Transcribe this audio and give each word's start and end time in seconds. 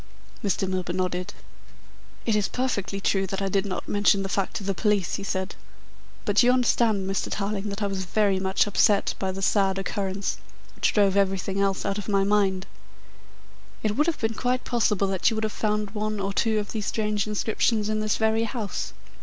Mr. 0.43 0.67
Milburgh 0.67 0.95
nodded. 0.95 1.35
"It 2.25 2.35
is 2.35 2.47
perfectly 2.47 2.99
true 2.99 3.27
that 3.27 3.39
I 3.39 3.49
did 3.49 3.67
not 3.67 3.87
mention 3.87 4.23
the 4.23 4.29
fact 4.29 4.55
to 4.55 4.63
the 4.63 4.73
police," 4.73 5.13
he 5.17 5.23
said, 5.23 5.53
"but 6.25 6.41
you 6.41 6.51
understand 6.51 7.07
Mr. 7.07 7.27
Tarling 7.29 7.69
that 7.69 7.83
I 7.83 7.85
was 7.85 8.05
very 8.05 8.39
much 8.39 8.65
upset 8.65 9.13
by 9.19 9.31
the 9.31 9.43
sad 9.43 9.77
occurrence, 9.77 10.39
which 10.75 10.91
drove 10.93 11.15
everything 11.15 11.61
else 11.61 11.85
out 11.85 11.99
of 11.99 12.09
my 12.09 12.23
mind. 12.23 12.65
It 13.83 13.95
would 13.95 14.07
have 14.07 14.17
been 14.19 14.33
quite 14.33 14.63
possible 14.65 15.05
that 15.09 15.29
you 15.29 15.35
would 15.35 15.43
have 15.43 15.53
found 15.53 15.91
one 15.91 16.19
or 16.19 16.33
two 16.33 16.57
of 16.57 16.71
these 16.71 16.87
strange 16.87 17.27
inscriptions 17.27 17.87
in 17.87 17.99
this 17.99 18.17
very 18.17 18.45
house." 18.45 18.93